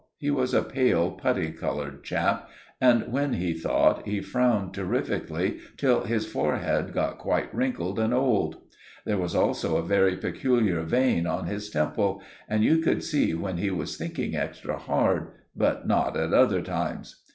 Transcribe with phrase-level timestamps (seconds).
[0.17, 2.49] He was a pale, putty coloured chap,
[2.81, 8.55] and when he thought, he frowned terrifically till his forehead got quite wrinkled and old.
[9.05, 13.69] There was also a very peculiar vein on his temple you could see when he
[13.69, 17.21] was thinking extra hard, but not at other times.